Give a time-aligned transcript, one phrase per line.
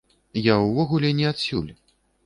[0.45, 1.73] Я ўвогуле не адсюль.